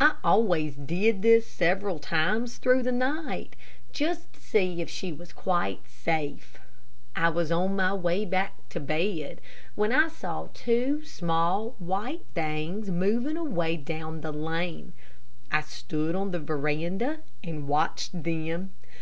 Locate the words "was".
5.12-5.30, 7.28-7.52